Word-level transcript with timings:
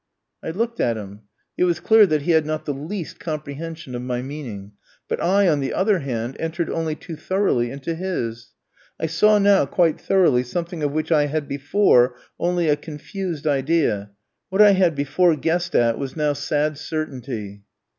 I 0.41 0.49
looked 0.49 0.79
at 0.79 0.97
him; 0.97 1.21
it 1.59 1.65
was 1.65 1.79
clear 1.79 2.07
that 2.07 2.23
he 2.23 2.31
had 2.31 2.43
not 2.43 2.65
the 2.65 2.73
least 2.73 3.19
comprehension 3.19 3.93
of 3.93 4.01
my 4.01 4.23
meaning; 4.23 4.71
but 5.07 5.21
I, 5.21 5.47
on 5.47 5.59
the 5.59 5.75
other 5.75 5.99
hand, 5.99 6.35
entered 6.39 6.71
only 6.71 6.95
too 6.95 7.15
thoroughly 7.15 7.69
into 7.69 7.93
his. 7.93 8.51
I 8.99 9.05
saw 9.05 9.37
now, 9.37 9.67
quite 9.67 10.01
thoroughly, 10.01 10.41
something 10.41 10.81
of 10.81 10.91
which 10.91 11.11
I 11.11 11.27
had 11.27 11.47
before 11.47 12.15
only 12.39 12.67
a 12.67 12.75
confused 12.75 13.45
idea; 13.45 14.09
what 14.49 14.59
I 14.59 14.71
had 14.71 14.95
before 14.95 15.35
guessed 15.35 15.75
at 15.75 15.99
was 15.99 16.15
now 16.15 16.33
sad 16.33 16.79
certainty. 16.79 17.61